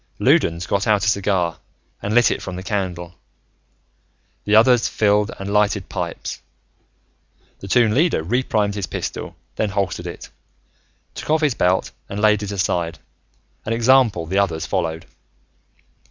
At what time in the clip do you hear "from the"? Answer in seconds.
2.41-2.63